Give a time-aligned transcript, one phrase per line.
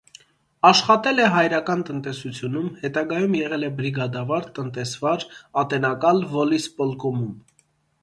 [0.69, 5.29] Աշխատել է հայրական տնտեսությունում, հետագայում եղել է բրիգադավար, տնտեսվար,
[5.67, 7.35] ատենակալ վոլիսպոլկոմում։